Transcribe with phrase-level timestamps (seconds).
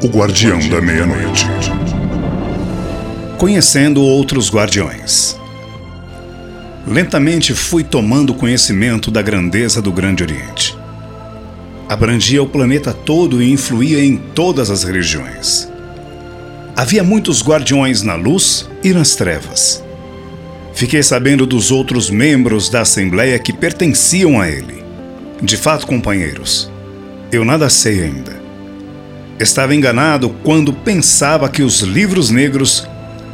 [0.00, 1.44] O Guardião da Meia-Noite.
[3.36, 5.36] Conhecendo outros guardiões.
[6.86, 10.78] Lentamente fui tomando conhecimento da grandeza do Grande Oriente.
[11.88, 15.68] Abrangia o planeta todo e influía em todas as religiões.
[16.76, 19.82] Havia muitos guardiões na luz e nas trevas.
[20.74, 24.84] Fiquei sabendo dos outros membros da Assembleia que pertenciam a ele.
[25.42, 26.70] De fato, companheiros,
[27.32, 28.37] eu nada sei ainda.
[29.40, 32.84] Estava enganado quando pensava que os livros negros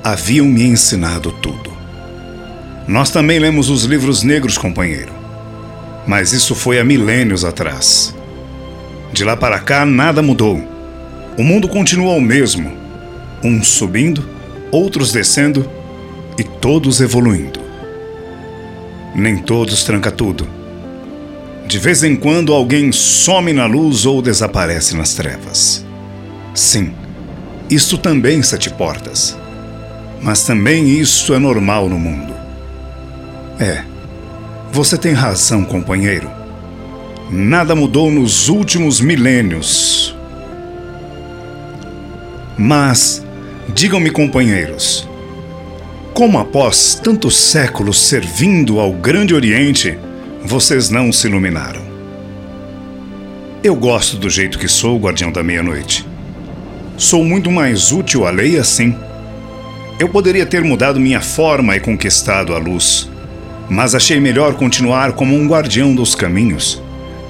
[0.02, 1.72] haviam me ensinado tudo.
[2.86, 5.12] Nós também lemos os livros negros, companheiro.
[6.06, 8.14] Mas isso foi há milênios atrás.
[9.14, 10.62] De lá para cá, nada mudou.
[11.38, 12.70] O mundo continua o mesmo.
[13.42, 14.28] Uns subindo,
[14.70, 15.66] outros descendo
[16.38, 17.60] e todos evoluindo.
[19.14, 20.46] Nem todos tranca tudo.
[21.66, 25.82] De vez em quando alguém some na luz ou desaparece nas trevas.
[26.54, 26.94] Sim,
[27.68, 29.37] isto também sete portas.
[30.23, 32.32] Mas também isso é normal no mundo.
[33.59, 33.84] É,
[34.73, 36.30] você tem razão, companheiro.
[37.30, 40.16] Nada mudou nos últimos milênios.
[42.57, 43.24] Mas,
[43.74, 45.09] digam-me, companheiros,
[46.12, 49.98] como após tantos séculos servindo ao Grande Oriente,
[50.45, 51.82] vocês não se iluminaram?
[53.62, 56.13] Eu gosto do jeito que sou, guardião da meia-noite.
[56.96, 58.95] Sou muito mais útil à lei assim.
[59.98, 63.10] Eu poderia ter mudado minha forma e conquistado a luz,
[63.68, 66.81] mas achei melhor continuar como um guardião dos caminhos,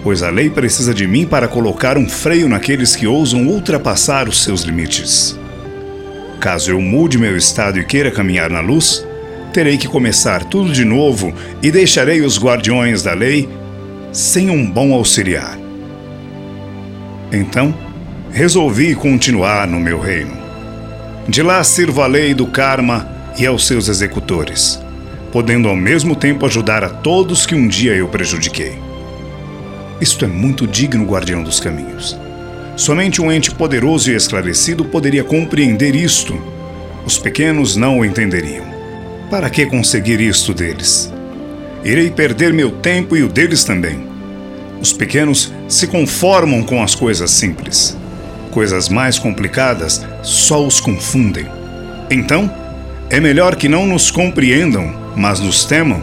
[0.03, 4.45] pois a lei precisa de mim para colocar um freio naqueles que ousam ultrapassar os
[4.45, 5.39] seus limites.
[6.41, 9.07] Caso eu mude meu estado e queira caminhar na luz,
[9.51, 13.49] terei que começar tudo de novo e deixarei os guardiões da lei
[14.13, 15.59] sem um bom auxiliar.
[17.33, 17.75] Então,
[18.35, 20.37] resolvi continuar no meu reino.
[21.29, 24.83] De lá sirvo a lei do karma e aos seus executores,
[25.31, 28.77] podendo ao mesmo tempo ajudar a todos que um dia eu prejudiquei.
[30.01, 32.19] Isto é muito digno, guardião dos caminhos.
[32.77, 36.37] Somente um ente poderoso e esclarecido poderia compreender isto.
[37.07, 38.65] Os pequenos não o entenderiam.
[39.31, 41.09] Para que conseguir isto deles?
[41.85, 44.09] Irei perder meu tempo e o deles também.
[44.81, 47.97] Os pequenos se conformam com as coisas simples
[48.55, 51.47] coisas mais complicadas só os confundem.
[52.09, 52.49] Então,
[53.11, 56.03] é melhor que não nos compreendam, mas nos temam,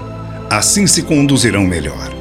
[0.50, 2.12] assim se conduzirão melhor.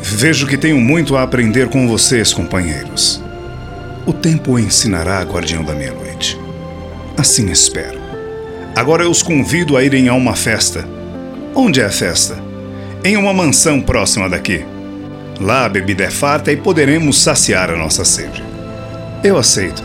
[0.00, 3.22] Vejo que tenho muito a aprender com vocês, companheiros.
[4.06, 6.38] O tempo o ensinará, guardião da meia-noite.
[7.18, 8.00] Assim espero.
[8.74, 10.88] Agora eu os convido a irem a uma festa.
[11.54, 12.38] Onde é a festa?
[13.04, 14.64] Em uma mansão próxima daqui.
[15.40, 18.42] Lá a bebida é farta e poderemos saciar a nossa sede.
[19.26, 19.82] Eu aceito,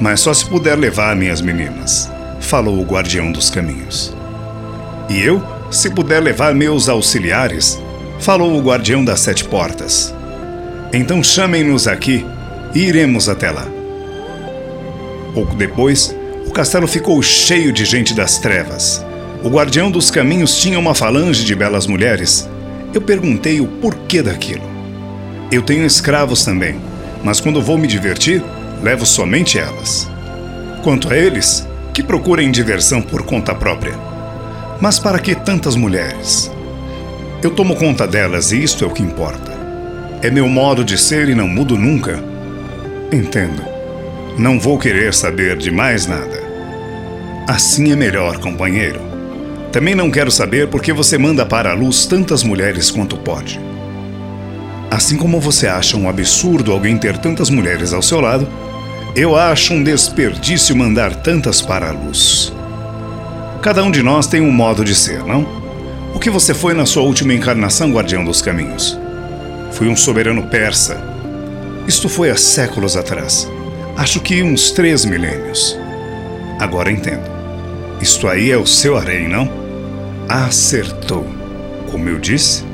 [0.00, 2.08] mas só se puder levar minhas meninas,
[2.38, 4.14] falou o guardião dos caminhos.
[5.10, 5.42] E eu,
[5.72, 7.82] se puder levar meus auxiliares,
[8.20, 10.14] falou o guardião das sete portas.
[10.92, 12.24] Então chamem-nos aqui
[12.76, 13.66] e iremos até lá.
[15.34, 19.04] Pouco depois, o castelo ficou cheio de gente das trevas.
[19.42, 22.48] O guardião dos caminhos tinha uma falange de belas mulheres.
[22.94, 24.62] Eu perguntei o porquê daquilo.
[25.50, 26.80] Eu tenho escravos também,
[27.24, 28.40] mas quando vou me divertir,
[28.82, 30.08] levo somente elas.
[30.82, 33.94] Quanto a eles, que procurem diversão por conta própria.
[34.80, 36.50] Mas para que tantas mulheres?
[37.42, 39.52] Eu tomo conta delas e isto é o que importa.
[40.22, 42.22] É meu modo de ser e não mudo nunca.
[43.12, 43.62] Entendo.
[44.38, 46.42] Não vou querer saber de mais nada.
[47.48, 49.00] Assim é melhor, companheiro.
[49.72, 53.60] Também não quero saber por que você manda para a luz tantas mulheres quanto pode.
[54.90, 58.48] Assim como você acha um absurdo alguém ter tantas mulheres ao seu lado,
[59.14, 62.52] eu acho um desperdício mandar tantas para a luz.
[63.62, 65.46] Cada um de nós tem um modo de ser, não?
[66.14, 68.98] O que você foi na sua última encarnação, guardião dos caminhos?
[69.72, 71.02] Fui um soberano persa.
[71.86, 73.50] Isto foi há séculos atrás.
[73.96, 75.78] Acho que uns três milênios.
[76.58, 77.28] Agora entendo.
[78.00, 79.50] Isto aí é o seu harém, não?
[80.28, 81.26] Acertou.
[81.90, 82.64] Como eu disse,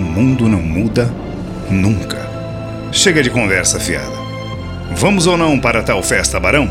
[0.00, 1.10] mundo não muda
[1.70, 2.28] nunca.
[2.92, 4.18] Chega de conversa fiada.
[4.92, 6.68] Vamos ou não para tal festa, barão?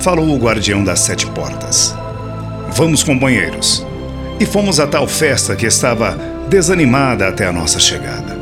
[0.00, 1.94] Falou o guardião das sete portas.
[2.74, 3.86] Vamos, companheiros.
[4.40, 8.36] E fomos a tal festa que estava desanimada até a nossa chegada.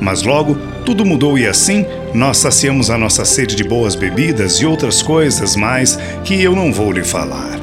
[0.00, 1.84] Mas logo tudo mudou e assim
[2.14, 6.72] nós saciamos a nossa sede de boas bebidas e outras coisas mais que eu não
[6.72, 7.58] vou lhe falar.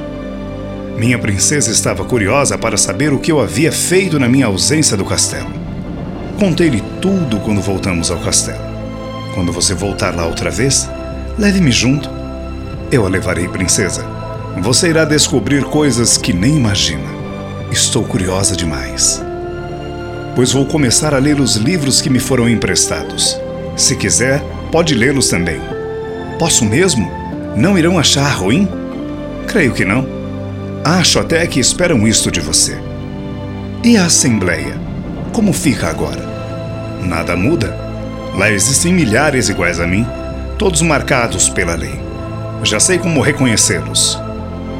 [0.98, 5.06] Minha princesa estava curiosa para saber o que eu havia feito na minha ausência do
[5.06, 5.57] castelo.
[6.40, 8.66] Contei-lhe tudo quando voltamos ao castelo.
[9.34, 10.90] Quando você voltar lá outra vez,
[11.38, 12.10] Leve-me junto.
[12.92, 14.04] Eu a levarei, princesa.
[14.60, 17.08] Você irá descobrir coisas que nem imagina.
[17.72, 19.24] Estou curiosa demais.
[20.36, 23.40] Pois vou começar a ler os livros que me foram emprestados.
[23.76, 24.42] Se quiser,
[24.72, 25.62] pode lê-los também.
[26.40, 27.12] Posso mesmo?
[27.56, 28.68] Não irão achar ruim?
[29.48, 30.08] Creio que não.
[30.84, 32.80] Acho até que esperam isto de você.
[33.84, 34.76] E a Assembleia?
[35.32, 36.27] Como fica agora?
[37.02, 37.76] Nada muda.
[38.36, 40.06] Lá existem milhares iguais a mim,
[40.58, 42.00] todos marcados pela lei.
[42.64, 44.20] Já sei como reconhecê-los.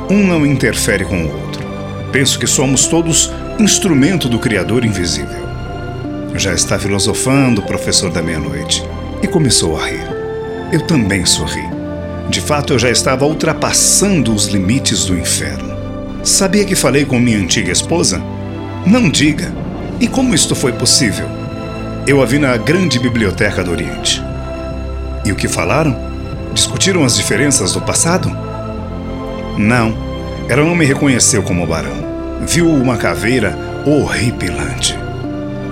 [0.10, 1.66] Um não interfere com o outro.
[2.12, 5.48] Penso que somos todos instrumento do Criador invisível.
[6.36, 8.84] Já está filosofando, professor da meia-noite,
[9.22, 10.08] e começou a rir.
[10.72, 11.64] Eu também sorri.
[12.30, 15.76] De fato, eu já estava ultrapassando os limites do inferno.
[16.24, 18.22] Sabia que falei com minha antiga esposa?
[18.86, 19.54] Não diga.
[20.00, 21.28] E como isto foi possível?
[22.08, 24.24] Eu a vi na grande biblioteca do Oriente.
[25.26, 25.94] E o que falaram?
[26.54, 28.30] Discutiram as diferenças do passado?
[29.58, 29.94] Não,
[30.48, 31.98] ela não me reconheceu como barão.
[32.48, 34.98] Viu uma caveira horripilante.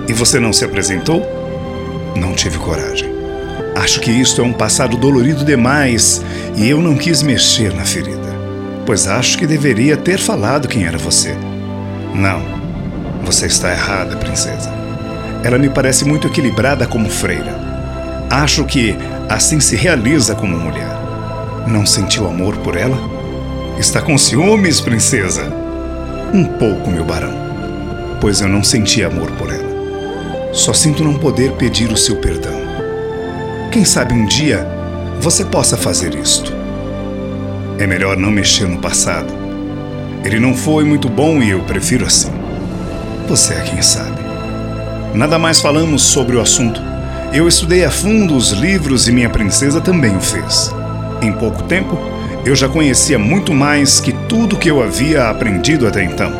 [0.06, 1.26] E você não se apresentou?
[2.14, 3.08] Não tive coragem.
[3.74, 6.22] Acho que isto é um passado dolorido demais
[6.54, 8.36] e eu não quis mexer na ferida.
[8.84, 11.34] Pois acho que deveria ter falado quem era você.
[12.14, 12.42] Não,
[13.24, 14.75] você está errada, princesa.
[15.42, 17.54] Ela me parece muito equilibrada como freira.
[18.30, 18.96] Acho que
[19.28, 20.96] assim se realiza como mulher.
[21.66, 22.98] Não sentiu amor por ela?
[23.78, 25.52] Está com ciúmes, princesa?
[26.32, 27.34] Um pouco, meu barão,
[28.20, 29.66] pois eu não senti amor por ela.
[30.52, 32.58] Só sinto não poder pedir o seu perdão.
[33.70, 34.66] Quem sabe um dia
[35.20, 36.52] você possa fazer isto.
[37.78, 39.32] É melhor não mexer no passado.
[40.24, 42.32] Ele não foi muito bom e eu prefiro assim.
[43.28, 44.15] Você é quem sabe.
[45.16, 46.78] Nada mais falamos sobre o assunto.
[47.32, 50.70] Eu estudei a fundo os livros e minha princesa também o fez.
[51.22, 51.98] Em pouco tempo,
[52.44, 56.30] eu já conhecia muito mais que tudo que eu havia aprendido até então.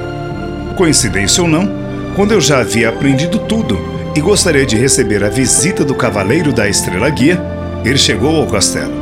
[0.77, 1.67] Coincidência ou não,
[2.15, 3.79] quando eu já havia aprendido tudo
[4.15, 7.43] e gostaria de receber a visita do Cavaleiro da Estrela Guia,
[7.83, 8.93] ele chegou ao castelo.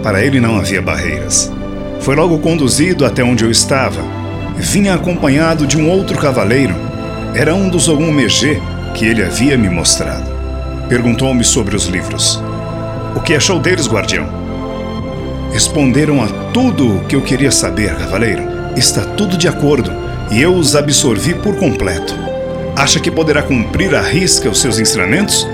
[0.00, 1.50] Para ele não havia barreiras.
[1.98, 4.00] Foi logo conduzido até onde eu estava.
[4.56, 6.89] Vinha acompanhado de um outro cavaleiro.
[7.34, 8.60] Era um dos Ogum Megê
[8.94, 10.28] que ele havia me mostrado.
[10.88, 12.42] Perguntou-me sobre os livros.
[13.14, 14.26] O que achou deles, guardião?
[15.52, 18.42] Responderam a tudo o que eu queria saber, cavaleiro.
[18.76, 19.92] Está tudo de acordo
[20.32, 22.14] e eu os absorvi por completo.
[22.76, 25.46] Acha que poderá cumprir à risca os seus ensinamentos?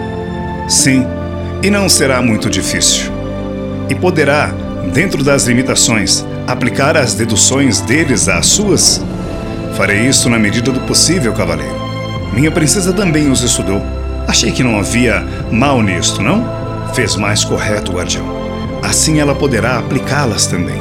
[0.68, 1.06] Sim,
[1.62, 3.12] e não será muito difícil.
[3.90, 4.50] E poderá,
[4.94, 9.02] dentro das limitações, aplicar as deduções deles às suas?
[9.76, 11.76] Farei isso na medida do possível, cavaleiro.
[12.32, 13.82] Minha princesa também os estudou.
[14.26, 16.42] Achei que não havia mal nisto, não?
[16.94, 18.24] Fez mais correto, guardião.
[18.82, 20.80] Assim ela poderá aplicá-las também.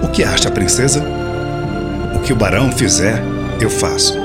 [0.00, 1.04] O que acha, princesa?
[2.14, 3.20] O que o barão fizer,
[3.60, 4.16] eu faço.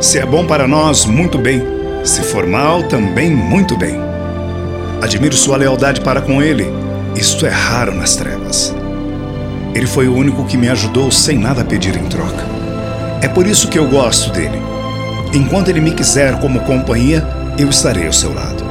[0.00, 1.62] Se é bom para nós, muito bem.
[2.02, 4.00] Se for mal, também muito bem.
[5.02, 6.66] Admiro sua lealdade para com ele.
[7.14, 8.74] Isto é raro nas trevas.
[9.74, 12.59] Ele foi o único que me ajudou sem nada pedir em troca.
[13.22, 14.60] É por isso que eu gosto dele.
[15.34, 17.26] Enquanto ele me quiser como companhia,
[17.58, 18.64] eu estarei ao seu lado.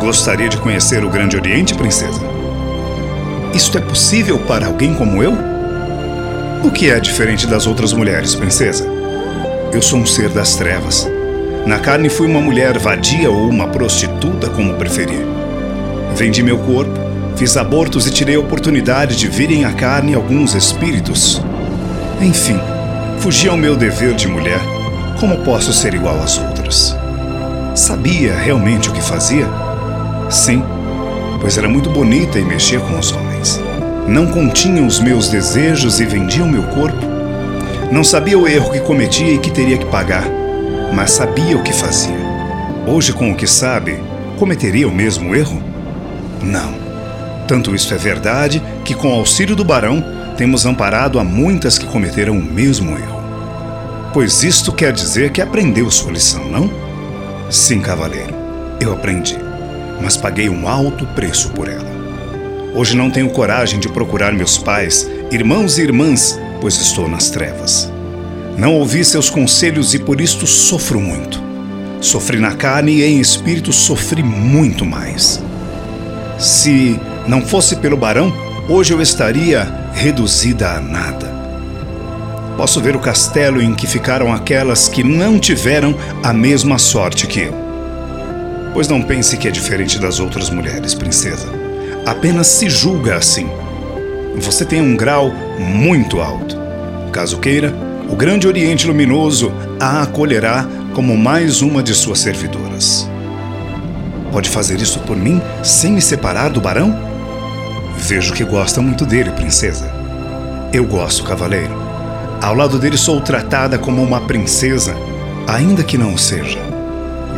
[0.00, 2.20] Gostaria de conhecer o Grande Oriente, princesa?
[3.52, 5.34] Isto é possível para alguém como eu?
[6.64, 8.86] O que é diferente das outras mulheres, princesa?
[9.72, 11.06] Eu sou um ser das trevas.
[11.66, 15.26] Na carne fui uma mulher vadia ou uma prostituta, como preferir.
[16.16, 16.98] Vendi meu corpo,
[17.36, 21.42] fiz abortos e tirei a oportunidade de virem à carne alguns espíritos.
[22.20, 22.58] Enfim,
[23.20, 24.60] fugi ao meu dever de mulher.
[25.20, 26.96] Como posso ser igual às outras?
[27.74, 29.46] Sabia realmente o que fazia?
[30.30, 30.62] Sim,
[31.40, 33.60] pois era muito bonita e mexia com os homens.
[34.06, 37.18] Não continha os meus desejos e vendia o meu corpo
[37.90, 40.24] não sabia o erro que cometia e que teria que pagar,
[40.94, 42.18] mas sabia o que fazia.
[42.86, 43.98] Hoje, com o que sabe,
[44.38, 45.62] cometeria o mesmo erro?
[46.42, 46.74] Não.
[47.46, 50.04] Tanto isso é verdade que, com o auxílio do barão,
[50.38, 53.20] temos amparado a muitas que cometeram o mesmo erro.
[54.14, 56.70] Pois isto quer dizer que aprendeu sua lição, não?
[57.50, 58.34] Sim, cavaleiro,
[58.80, 59.36] eu aprendi,
[60.00, 61.88] mas paguei um alto preço por ela.
[62.74, 67.92] Hoje não tenho coragem de procurar meus pais, irmãos e irmãs pois estou nas trevas.
[68.56, 71.42] Não ouvi seus conselhos e por isto sofro muito.
[72.00, 75.42] Sofri na carne e em espírito sofri muito mais.
[76.38, 78.32] Se não fosse pelo barão,
[78.68, 81.26] hoje eu estaria reduzida a nada.
[82.56, 87.40] Posso ver o castelo em que ficaram aquelas que não tiveram a mesma sorte que
[87.40, 87.54] eu.
[88.72, 91.48] Pois não pense que é diferente das outras mulheres, princesa.
[92.06, 93.48] apenas se julga assim.
[94.36, 96.56] Você tem um grau muito alto.
[97.12, 97.74] Caso queira,
[98.08, 103.08] o Grande Oriente Luminoso a acolherá como mais uma de suas servidoras.
[104.30, 107.07] Pode fazer isso por mim sem me separar do barão?
[107.98, 109.90] Vejo que gosta muito dele, princesa.
[110.72, 111.74] Eu gosto, cavaleiro.
[112.40, 114.94] Ao lado dele sou tratada como uma princesa,
[115.46, 116.60] ainda que não o seja.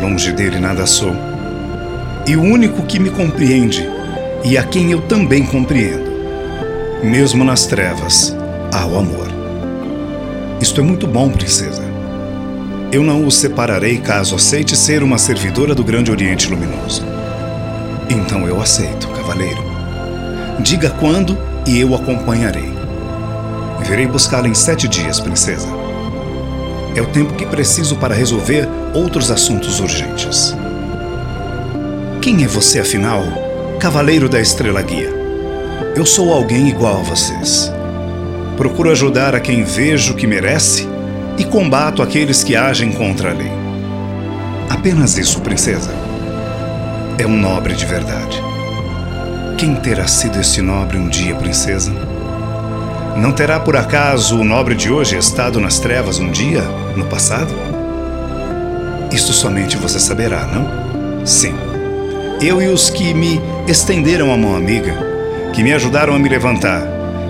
[0.01, 1.13] Longe dele nada sou.
[2.27, 3.89] E o único que me compreende,
[4.45, 6.11] e a quem eu também compreendo,
[7.03, 8.37] mesmo nas trevas,
[8.73, 9.29] há o amor.
[10.61, 11.83] Isto é muito bom, princesa.
[12.93, 17.03] Eu não o separarei caso aceite ser uma servidora do Grande Oriente Luminoso.
[18.11, 19.70] Então eu aceito, cavaleiro.
[20.63, 22.71] Diga quando e eu acompanharei.
[23.83, 25.67] Virei buscá-la em sete dias, princesa.
[26.95, 30.55] É o tempo que preciso para resolver outros assuntos urgentes.
[32.21, 33.23] Quem é você, afinal,
[33.81, 35.11] cavaleiro da Estrela Guia?
[35.97, 37.73] Eu sou alguém igual a vocês.
[38.57, 40.87] Procuro ajudar a quem vejo que merece
[41.39, 43.53] e combato aqueles que agem contra a lei.
[44.69, 45.91] Apenas isso, princesa.
[47.19, 48.50] É um nobre de verdade.
[49.61, 51.93] Quem terá sido esse nobre um dia, princesa?
[53.19, 56.63] Não terá por acaso o nobre de hoje estado nas trevas um dia,
[56.97, 57.53] no passado?
[59.13, 61.27] Isto somente você saberá, não?
[61.27, 61.53] Sim.
[62.41, 63.39] Eu e os que me
[63.69, 64.95] estenderam a mão amiga,
[65.53, 66.81] que me ajudaram a me levantar.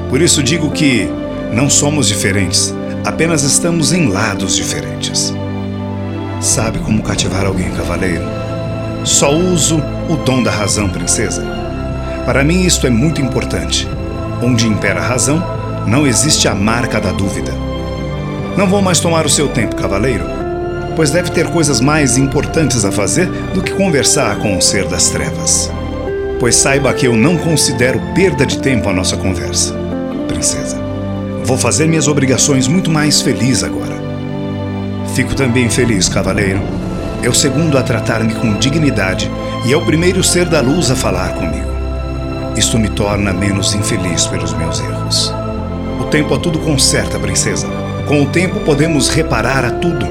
[0.09, 1.11] Por isso digo que
[1.53, 2.73] não somos diferentes,
[3.05, 5.35] Apenas estamos em lados diferentes.
[6.41, 8.23] Sabe como cativar alguém, cavaleiro?
[9.05, 11.60] Só uso o dom da razão, princesa.
[12.31, 13.89] Para mim, isto é muito importante.
[14.41, 15.43] Onde impera a razão,
[15.85, 17.51] não existe a marca da dúvida.
[18.57, 20.25] Não vou mais tomar o seu tempo, cavaleiro,
[20.95, 25.09] pois deve ter coisas mais importantes a fazer do que conversar com o ser das
[25.09, 25.69] trevas.
[26.39, 29.75] Pois saiba que eu não considero perda de tempo a nossa conversa,
[30.29, 30.81] princesa.
[31.43, 33.97] Vou fazer minhas obrigações muito mais feliz agora.
[35.17, 36.61] Fico também feliz, cavaleiro.
[37.25, 39.29] É o segundo a tratar-me com dignidade
[39.67, 41.80] e é o primeiro ser da luz a falar comigo.
[42.61, 45.33] Isto me torna menos infeliz pelos meus erros.
[45.99, 47.67] O tempo a tudo conserta, princesa.
[48.07, 50.07] Com o tempo podemos reparar a tudo.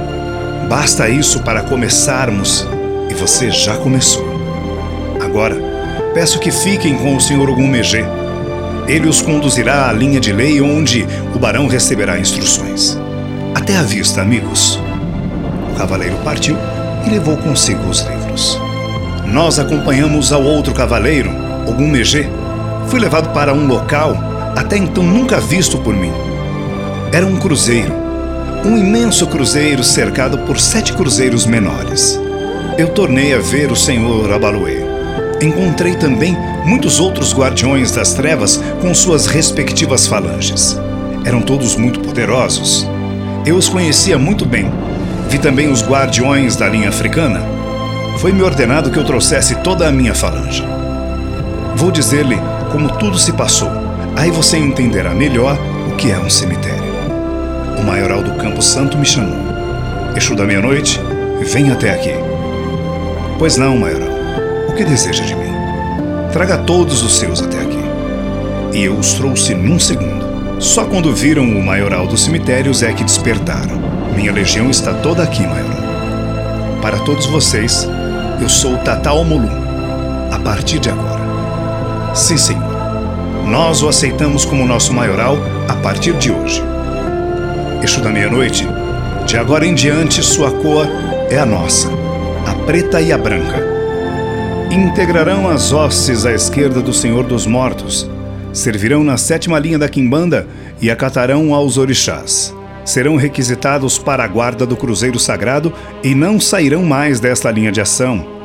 [0.67, 2.67] Basta isso para começarmos
[3.07, 4.25] e você já começou.
[5.21, 5.55] Agora,
[6.15, 7.51] peço que fiquem com o Sr.
[7.51, 8.03] Ogumegê
[8.89, 12.97] ele os conduzirá à linha de lei onde o barão receberá instruções.
[13.53, 14.79] Até a vista, amigos.
[15.71, 16.57] O cavaleiro partiu
[17.05, 18.59] e levou consigo os livros.
[19.27, 21.29] Nós acompanhamos ao outro cavaleiro,
[21.67, 22.38] Ogumegê.
[22.89, 24.17] Fui levado para um local
[24.55, 26.11] até então nunca visto por mim.
[27.11, 27.93] Era um cruzeiro,
[28.65, 32.19] um imenso cruzeiro cercado por sete cruzeiros menores.
[32.79, 34.79] Eu tornei a ver o senhor Abaluê.
[35.39, 40.75] Encontrei também muitos outros guardiões das trevas com suas respectivas falanges.
[41.23, 42.87] Eram todos muito poderosos.
[43.45, 44.69] Eu os conhecia muito bem.
[45.29, 47.41] Vi também os guardiões da linha africana.
[48.17, 50.63] Foi-me ordenado que eu trouxesse toda a minha falange.
[51.75, 52.37] Vou dizer-lhe
[52.71, 53.69] como tudo se passou.
[54.15, 55.57] Aí você entenderá melhor
[55.91, 56.89] o que é um cemitério.
[57.77, 59.37] O maioral do Campo Santo me chamou.
[60.15, 60.99] Exu da meia-noite,
[61.51, 62.13] vem até aqui.
[63.37, 64.09] Pois não, maioral.
[64.67, 65.53] O que deseja de mim?
[66.33, 67.79] Traga todos os seus até aqui.
[68.73, 70.27] E eu os trouxe num segundo.
[70.59, 73.79] Só quando viram o maioral dos cemitérios é que despertaram.
[74.13, 75.79] Minha legião está toda aqui, maioral.
[76.81, 77.87] Para todos vocês,
[78.41, 79.49] eu sou Tata Omolu,
[80.31, 81.18] a partir de agora.
[82.19, 82.61] Sim, senhor.
[83.47, 85.37] Nós o aceitamos como nosso maioral
[85.69, 86.61] a partir de hoje.
[87.81, 88.67] Exu da meia-noite,
[89.25, 90.85] de agora em diante sua cor
[91.29, 91.89] é a nossa,
[92.45, 93.69] a preta e a branca
[94.69, 98.07] integrarão as hostes à esquerda do Senhor dos Mortos,
[98.53, 100.45] servirão na sétima linha da quimbanda
[100.81, 102.53] e acatarão aos orixás.
[102.85, 105.73] Serão requisitados para a guarda do Cruzeiro Sagrado
[106.03, 108.38] e não sairão mais desta linha de ação.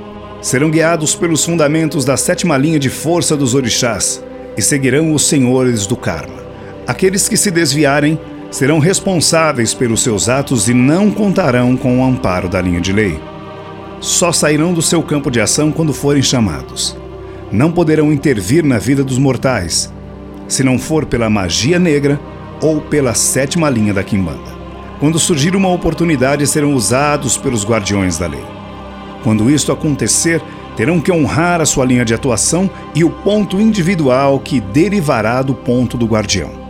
[0.44, 4.22] Serão guiados pelos fundamentos da sétima linha de força dos orixás
[4.56, 6.44] e seguirão os senhores do karma.
[6.86, 8.20] Aqueles que se desviarem
[8.50, 13.18] serão responsáveis pelos seus atos e não contarão com o amparo da linha de lei
[14.04, 16.94] só sairão do seu campo de ação quando forem chamados.
[17.50, 19.90] Não poderão intervir na vida dos mortais,
[20.46, 22.20] se não for pela magia negra
[22.60, 24.54] ou pela sétima linha da Quimbanda.
[25.00, 28.53] Quando surgir uma oportunidade, serão usados pelos guardiões da lei.
[29.24, 30.40] Quando isto acontecer,
[30.76, 35.54] terão que honrar a sua linha de atuação e o ponto individual que derivará do
[35.54, 36.62] ponto do guardião.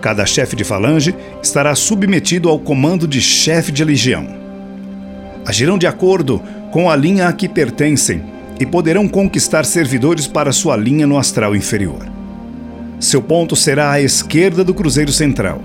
[0.00, 4.40] Cada chefe de falange estará submetido ao comando de chefe de legião
[5.50, 6.40] agirão de acordo
[6.70, 8.22] com a linha a que pertencem
[8.58, 12.06] e poderão conquistar servidores para sua linha no astral inferior.
[12.98, 15.60] Seu ponto será à esquerda do Cruzeiro Central.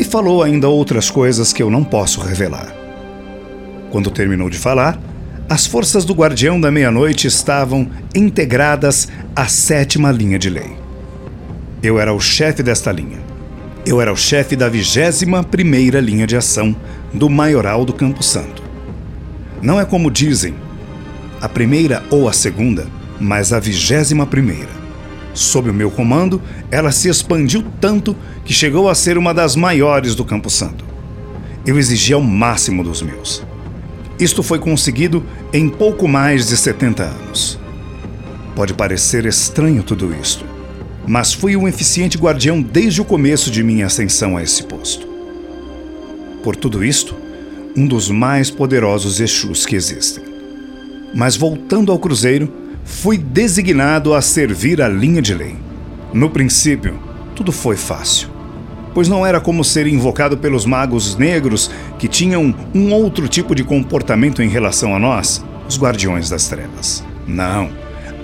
[0.00, 2.72] E falou ainda outras coisas que eu não posso revelar.
[3.90, 4.98] Quando terminou de falar,
[5.48, 10.76] as forças do Guardião da Meia-Noite estavam integradas à sétima linha de lei.
[11.82, 13.18] Eu era o chefe desta linha.
[13.86, 16.76] Eu era o chefe da vigésima primeira linha de ação
[17.14, 18.62] do Maioral do Campo Santo.
[19.62, 20.54] Não é como dizem,
[21.40, 22.86] a primeira ou a segunda,
[23.18, 24.68] mas a vigésima primeira.
[25.32, 28.14] Sob o meu comando, ela se expandiu tanto
[28.44, 30.84] que chegou a ser uma das maiores do Campo Santo.
[31.64, 33.47] Eu exigia o máximo dos meus.
[34.18, 37.58] Isto foi conseguido em pouco mais de 70 anos.
[38.56, 40.44] Pode parecer estranho tudo isto,
[41.06, 45.06] mas fui um eficiente guardião desde o começo de minha ascensão a esse posto.
[46.42, 47.14] Por tudo isto,
[47.76, 50.24] um dos mais poderosos Exus que existem.
[51.14, 52.52] Mas voltando ao Cruzeiro,
[52.84, 55.56] fui designado a servir a linha de lei.
[56.12, 56.98] No princípio,
[57.36, 58.37] tudo foi fácil
[58.98, 63.62] pois não era como ser invocado pelos magos negros que tinham um outro tipo de
[63.62, 67.04] comportamento em relação a nós, os guardiões das trevas.
[67.24, 67.70] Não,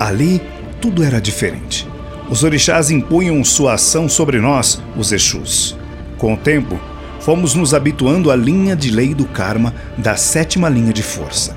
[0.00, 0.42] ali
[0.80, 1.88] tudo era diferente.
[2.28, 5.78] Os orixás impunham sua ação sobre nós, os Exus.
[6.18, 6.76] Com o tempo,
[7.20, 11.56] fomos nos habituando à linha de lei do karma da sétima linha de força.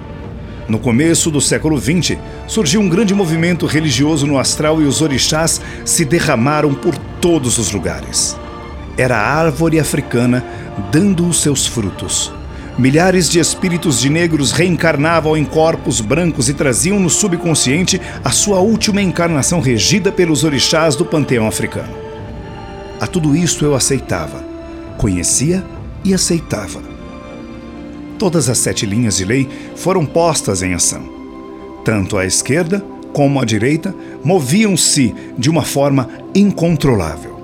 [0.69, 5.59] No começo do século XX, surgiu um grande movimento religioso no astral e os orixás
[5.83, 8.37] se derramaram por todos os lugares
[8.97, 10.43] era a árvore africana
[10.91, 12.33] dando os seus frutos.
[12.77, 18.59] Milhares de espíritos de negros reencarnavam em corpos brancos e traziam no subconsciente a sua
[18.59, 21.93] última encarnação regida pelos orixás do panteão africano.
[22.99, 24.43] A tudo isto eu aceitava,
[24.97, 25.63] conhecia
[26.03, 26.81] e aceitava.
[28.19, 31.01] Todas as sete linhas de lei foram postas em ação.
[31.83, 37.36] Tanto a esquerda como a direita moviam-se de uma forma incontrolável.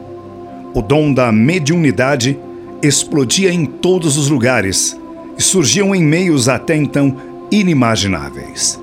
[0.73, 2.37] O dom da mediunidade
[2.81, 4.99] explodia em todos os lugares
[5.37, 7.15] e surgiam em meios até então
[7.51, 8.79] inimagináveis.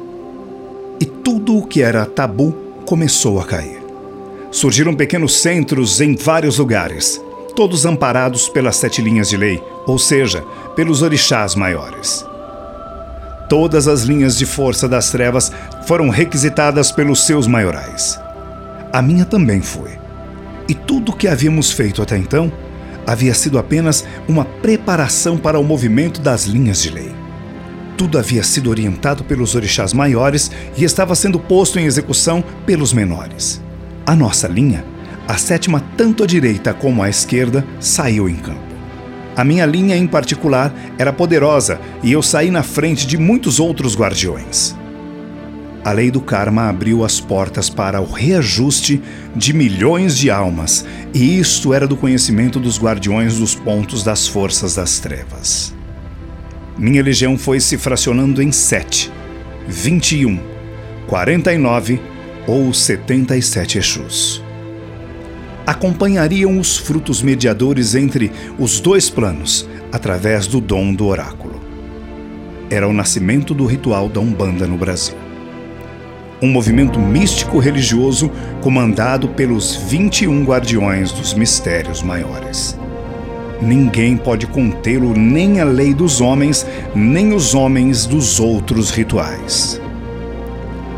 [1.00, 2.52] E tudo o que era tabu
[2.86, 3.80] começou a cair.
[4.50, 7.20] Surgiram pequenos centros em vários lugares,
[7.54, 10.42] todos amparados pelas sete linhas de lei, ou seja,
[10.74, 12.24] pelos orixás maiores.
[13.48, 15.52] Todas as linhas de força das trevas
[15.86, 18.18] foram requisitadas pelos seus maiorais.
[18.92, 19.99] A minha também foi.
[20.70, 22.52] E tudo o que havíamos feito até então
[23.04, 27.12] havia sido apenas uma preparação para o movimento das linhas de lei.
[27.96, 33.60] Tudo havia sido orientado pelos orixás maiores e estava sendo posto em execução pelos menores.
[34.06, 34.84] A nossa linha,
[35.26, 38.60] a sétima, tanto à direita como à esquerda, saiu em campo.
[39.36, 43.96] A minha linha em particular era poderosa e eu saí na frente de muitos outros
[43.96, 44.76] guardiões
[45.82, 49.00] a lei do karma abriu as portas para o reajuste
[49.34, 54.74] de milhões de almas, e isto era do conhecimento dos guardiões dos pontos das forças
[54.74, 55.74] das trevas.
[56.76, 59.10] Minha legião foi se fracionando em sete,
[59.66, 60.38] vinte e um,
[61.06, 62.00] quarenta e nove
[62.46, 64.42] ou setenta e sete Exus.
[65.66, 71.60] Acompanhariam os frutos mediadores entre os dois planos, através do dom do oráculo.
[72.68, 75.16] Era o nascimento do ritual da Umbanda no Brasil
[76.42, 78.30] um movimento místico religioso
[78.62, 82.78] comandado pelos 21 guardiões dos mistérios maiores.
[83.60, 89.80] Ninguém pode contê-lo, nem a lei dos homens, nem os homens dos outros rituais.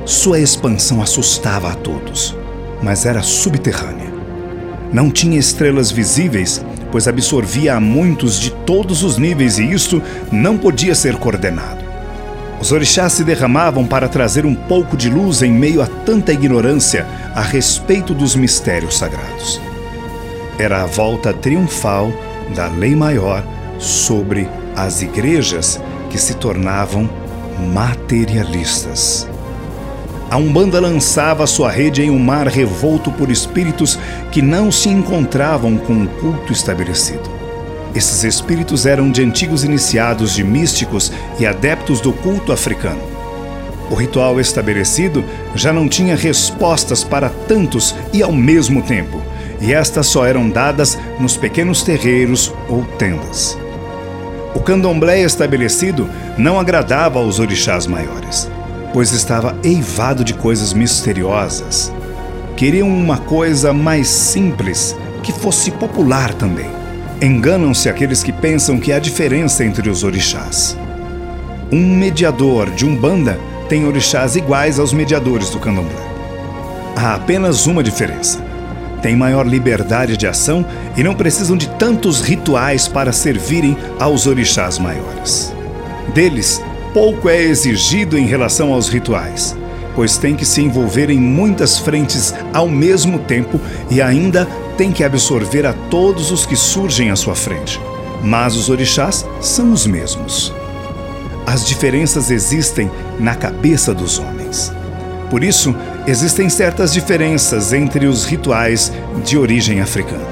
[0.04, 2.36] Sua expansão assustava a todos,
[2.80, 4.12] mas era subterrânea.
[4.92, 10.00] Não tinha estrelas visíveis, pois absorvia a muitos de todos os níveis e isto
[10.30, 11.81] não podia ser coordenado.
[12.62, 17.04] Os orixás se derramavam para trazer um pouco de luz em meio a tanta ignorância
[17.34, 19.60] a respeito dos mistérios sagrados.
[20.60, 22.12] Era a volta triunfal
[22.54, 23.42] da lei maior
[23.80, 27.10] sobre as igrejas que se tornavam
[27.74, 29.28] materialistas.
[30.30, 33.98] A Umbanda lançava sua rede em um mar revolto por espíritos
[34.30, 37.41] que não se encontravam com o culto estabelecido.
[37.94, 43.02] Esses espíritos eram de antigos iniciados de místicos e adeptos do culto africano.
[43.90, 45.22] O ritual estabelecido
[45.54, 49.20] já não tinha respostas para tantos e ao mesmo tempo,
[49.60, 53.58] e estas só eram dadas nos pequenos terreiros ou tendas.
[54.54, 58.50] O candomblé estabelecido não agradava aos orixás maiores,
[58.94, 61.92] pois estava eivado de coisas misteriosas.
[62.56, 66.81] Queriam uma coisa mais simples, que fosse popular também.
[67.22, 70.76] Enganam-se aqueles que pensam que há diferença entre os orixás.
[71.70, 76.02] Um mediador de Umbanda têm orixás iguais aos mediadores do candomblé.
[76.96, 78.44] Há apenas uma diferença.
[79.00, 84.76] Têm maior liberdade de ação e não precisam de tantos rituais para servirem aos orixás
[84.80, 85.54] maiores.
[86.12, 86.60] Deles,
[86.92, 89.56] pouco é exigido em relação aos rituais,
[89.94, 95.04] pois têm que se envolver em muitas frentes ao mesmo tempo e ainda têm que
[95.04, 97.80] absorver a todos os que surgem à sua frente.
[98.22, 100.52] Mas os orixás são os mesmos.
[101.46, 104.72] As diferenças existem na cabeça dos homens.
[105.28, 105.74] Por isso,
[106.06, 108.92] existem certas diferenças entre os rituais
[109.24, 110.26] de origem africana.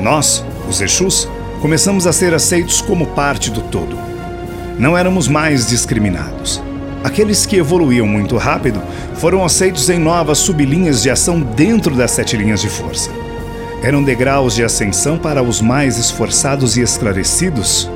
[0.00, 1.28] Nós, os Exus,
[1.60, 3.96] começamos a ser aceitos como parte do todo.
[4.78, 6.62] Não éramos mais discriminados.
[7.04, 8.80] Aqueles que evoluíam muito rápido
[9.14, 13.10] foram aceitos em novas sublinhas de ação dentro das sete linhas de força.
[13.82, 17.90] Eram degraus de ascensão para os mais esforçados e esclarecidos.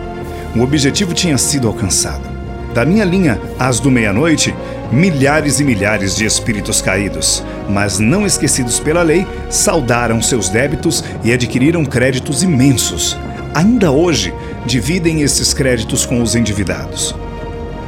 [0.55, 2.29] O objetivo tinha sido alcançado.
[2.75, 4.55] Da minha linha, às do meia-noite,
[4.91, 11.33] milhares e milhares de espíritos caídos, mas não esquecidos pela lei, saudaram seus débitos e
[11.33, 13.17] adquiriram créditos imensos.
[13.55, 14.35] Ainda hoje,
[14.67, 17.15] dividem esses créditos com os endividados.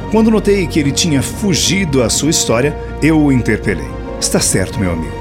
[0.09, 3.87] Quando notei que ele tinha fugido à sua história, eu o interpelei.
[4.19, 5.13] Está certo, meu amigo.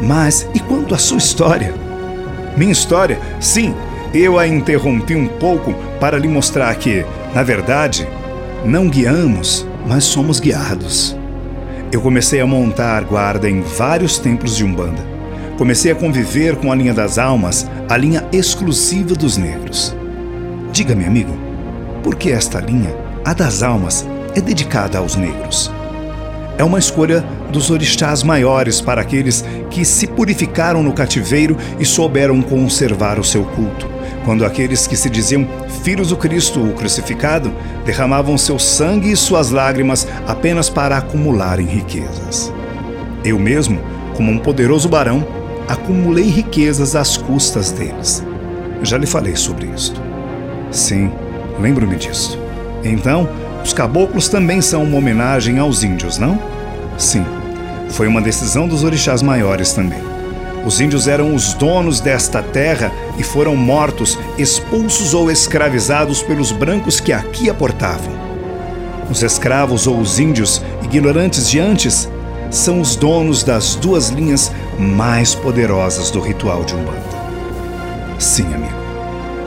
[0.00, 1.85] Mas e quanto à sua história?
[2.56, 3.18] Minha história?
[3.38, 3.74] Sim,
[4.14, 8.08] eu a interrompi um pouco para lhe mostrar que, na verdade,
[8.64, 11.16] não guiamos, mas somos guiados.
[11.92, 15.04] Eu comecei a montar guarda em vários templos de Umbanda.
[15.58, 19.94] Comecei a conviver com a linha das almas, a linha exclusiva dos negros.
[20.72, 21.36] Diga-me, amigo,
[22.02, 25.70] por que esta linha, a das almas, é dedicada aos negros?
[26.58, 32.42] É uma escolha dos orixás maiores para aqueles que se purificaram no cativeiro e souberam
[32.42, 35.46] conservar o seu culto quando aqueles que se diziam
[35.84, 37.54] filhos do Cristo, o crucificado,
[37.84, 42.52] derramavam seu sangue e suas lágrimas apenas para acumularem riquezas.
[43.24, 43.80] Eu mesmo,
[44.16, 45.24] como um poderoso barão,
[45.68, 48.24] acumulei riquezas às custas deles.
[48.82, 50.02] Já lhe falei sobre isto.
[50.72, 51.12] Sim,
[51.60, 52.36] lembro-me disso.
[52.82, 53.28] Então,
[53.62, 56.36] os caboclos também são uma homenagem aos índios, não?
[56.98, 57.24] Sim,
[57.90, 60.02] foi uma decisão dos orixás maiores também.
[60.64, 66.98] Os índios eram os donos desta terra e foram mortos, expulsos ou escravizados pelos brancos
[66.98, 68.12] que aqui aportavam.
[69.08, 72.08] Os escravos ou os índios, ignorantes de antes,
[72.50, 77.00] são os donos das duas linhas mais poderosas do ritual de Umbanda.
[78.18, 78.74] Sim, amigo.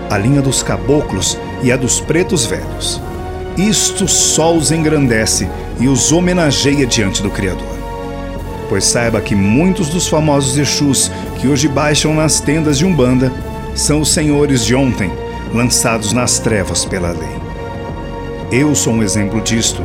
[0.09, 3.01] A linha dos caboclos e a dos pretos velhos.
[3.59, 7.79] Isto só os engrandece e os homenageia diante do Criador
[8.69, 13.33] pois saiba que muitos dos famosos Exus que hoje baixam nas tendas de Umbanda
[13.75, 15.11] são os senhores de ontem,
[15.53, 17.39] lançados nas trevas pela lei.
[18.51, 19.83] Eu sou um exemplo disto,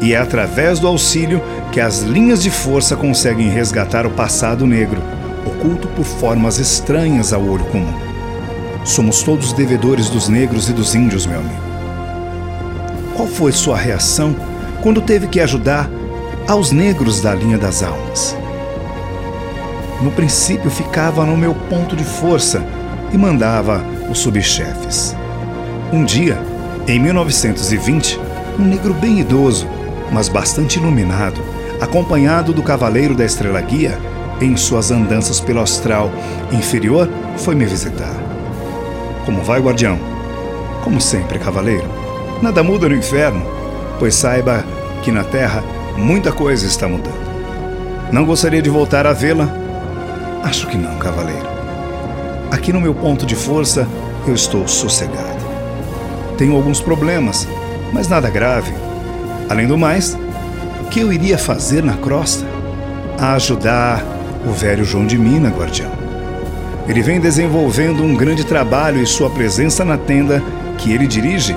[0.00, 5.00] e é através do auxílio que as linhas de força conseguem resgatar o passado negro,
[5.46, 7.92] oculto por formas estranhas ao olho comum.
[8.84, 11.73] Somos todos devedores dos negros e dos índios, meu amigo.
[13.16, 14.34] Qual foi sua reação
[14.82, 15.88] quando teve que ajudar
[16.46, 18.36] aos negros da linha das almas.
[20.02, 22.62] No princípio ficava no meu ponto de força
[23.12, 25.16] e mandava os subchefes.
[25.92, 26.38] Um dia,
[26.86, 28.20] em 1920,
[28.58, 29.66] um negro bem idoso,
[30.12, 31.40] mas bastante iluminado,
[31.80, 33.98] acompanhado do cavaleiro da Estrela Guia,
[34.40, 36.10] em suas andanças pelo astral
[36.52, 38.14] inferior, foi me visitar.
[39.24, 39.98] Como vai, guardião?
[40.82, 42.03] Como sempre, cavaleiro.
[42.44, 43.42] Nada muda no inferno,
[43.98, 44.62] pois saiba
[45.02, 45.64] que na terra
[45.96, 47.24] Muita coisa está mudando.
[48.12, 49.48] Não gostaria de voltar a vê-la?
[50.42, 51.48] Acho que não, cavaleiro.
[52.50, 53.88] Aqui no meu ponto de força,
[54.26, 55.42] eu estou sossegado.
[56.36, 57.48] Tenho alguns problemas,
[57.94, 58.74] mas nada grave.
[59.48, 60.18] Além do mais,
[60.82, 62.44] o que eu iria fazer na crosta?
[63.18, 64.04] ajudar
[64.46, 65.90] o velho João de Mina, guardião.
[66.86, 70.42] Ele vem desenvolvendo um grande trabalho e sua presença na tenda
[70.76, 71.56] que ele dirige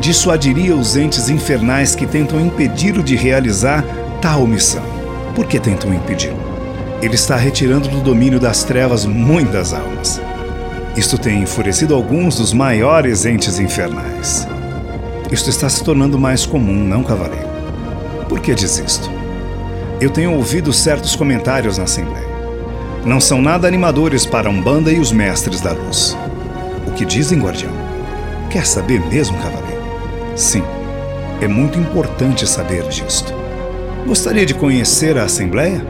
[0.00, 3.84] dissuadiria os entes infernais que tentam impedi-lo de realizar
[4.22, 4.82] tal missão.
[5.34, 6.38] Por que tentam impedi-lo?
[7.02, 10.20] Ele está retirando do domínio das trevas muitas almas.
[10.96, 14.48] Isto tem enfurecido alguns dos maiores entes infernais.
[15.30, 17.48] Isto está se tornando mais comum, não, cavaleiro?
[18.28, 19.08] Por que diz isto?
[20.00, 22.26] Eu tenho ouvido certos comentários na Assembleia.
[23.04, 26.16] Não são nada animadores para Umbanda e os mestres da luz.
[26.86, 27.72] O que dizem, guardião?
[28.50, 29.67] Quer saber mesmo, cavaleiro?
[30.38, 30.62] Sim,
[31.40, 33.34] é muito importante saber disto.
[34.06, 35.84] Gostaria de conhecer a Assembleia?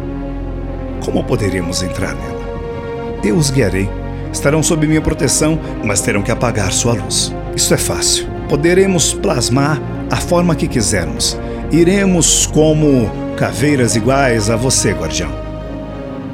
[1.04, 3.20] Como poderíamos entrar nela?
[3.22, 3.90] Eu os guiarei.
[4.32, 7.30] Estarão sob minha proteção, mas terão que apagar sua luz.
[7.54, 8.26] Isso é fácil.
[8.48, 9.78] Poderemos plasmar
[10.10, 11.38] a forma que quisermos
[11.70, 15.30] iremos como caveiras iguais a você, guardião.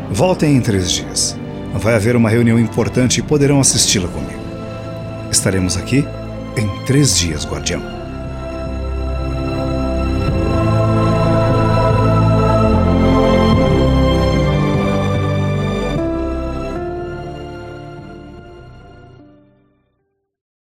[0.08, 1.36] Voltem em três dias.
[1.74, 4.40] Vai haver uma reunião importante e poderão assisti-la comigo.
[5.32, 6.06] Estaremos aqui
[6.56, 8.03] em três dias, guardião.